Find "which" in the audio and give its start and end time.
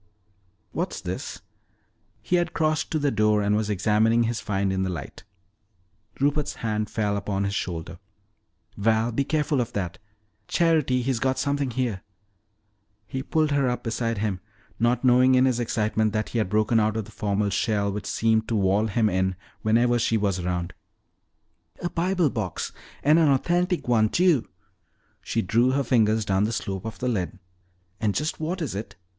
17.91-18.07